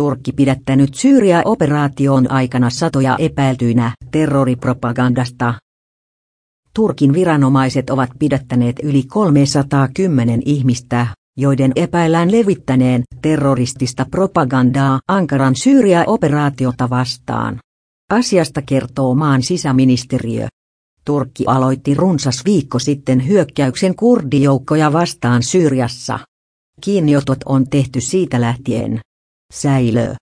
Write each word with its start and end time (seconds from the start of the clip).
Turkki 0.00 0.32
pidättänyt 0.32 0.94
Syyria-operaation 0.94 2.30
aikana 2.30 2.70
satoja 2.70 3.16
epäiltyinä 3.18 3.92
terroripropagandasta. 4.10 5.54
Turkin 6.74 7.12
viranomaiset 7.12 7.90
ovat 7.90 8.10
pidättäneet 8.18 8.76
yli 8.82 9.02
310 9.02 10.42
ihmistä, 10.44 11.06
joiden 11.36 11.72
epäillään 11.76 12.32
levittäneen 12.32 13.02
terroristista 13.22 14.06
propagandaa 14.10 15.00
Ankaran 15.08 15.54
Syyria-operaatiota 15.56 16.90
vastaan. 16.90 17.58
Asiasta 18.10 18.62
kertoo 18.62 19.14
maan 19.14 19.42
sisäministeriö. 19.42 20.46
Turkki 21.04 21.44
aloitti 21.46 21.94
runsas 21.94 22.44
viikko 22.44 22.78
sitten 22.78 23.28
hyökkäyksen 23.28 23.96
kurdijoukkoja 23.96 24.92
vastaan 24.92 25.42
Syyriassa. 25.42 26.18
Kiinniotot 26.80 27.38
on 27.46 27.64
tehty 27.70 28.00
siitä 28.00 28.40
lähtien. 28.40 29.00
sailor 29.50 30.16